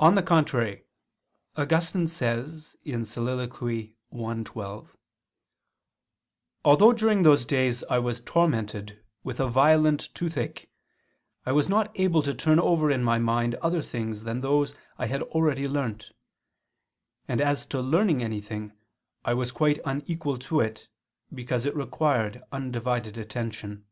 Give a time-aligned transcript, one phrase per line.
[0.00, 0.86] On the contrary,
[1.56, 3.62] Augustine says (Soliloq.
[3.92, 4.96] i, 12):
[6.64, 10.70] "Although during those days I was tormented with a violent tooth ache,
[11.44, 15.04] I was not able to turn over in my mind other things than those I
[15.06, 16.12] had already learnt;
[17.28, 18.72] and as to learning anything,
[19.22, 20.88] I was quite unequal to it,
[21.30, 23.84] because it required undivided attention."